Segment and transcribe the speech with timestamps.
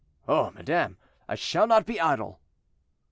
[0.27, 0.97] "Oh, madame,
[1.29, 2.39] I shall not be idle."